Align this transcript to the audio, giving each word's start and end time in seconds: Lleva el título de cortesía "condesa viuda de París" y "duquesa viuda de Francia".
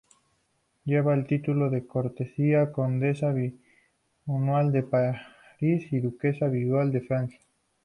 Lleva 0.83 1.13
el 1.13 1.27
título 1.27 1.69
de 1.69 1.85
cortesía 1.85 2.71
"condesa 2.71 3.31
viuda 3.33 4.67
de 4.71 4.81
París" 4.81 5.93
y 5.93 5.99
"duquesa 5.99 6.47
viuda 6.47 6.87
de 6.87 7.01
Francia". 7.01 7.39